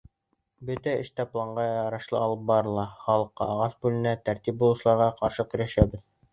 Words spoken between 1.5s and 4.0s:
ярашлы алып барыла: халыҡҡа ағас